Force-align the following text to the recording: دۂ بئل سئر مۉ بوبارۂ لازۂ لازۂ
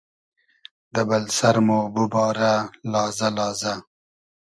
دۂ 0.93 1.01
بئل 1.07 1.23
سئر 1.37 1.55
مۉ 1.67 1.79
بوبارۂ 1.93 2.53
لازۂ 2.91 3.29
لازۂ 3.37 3.73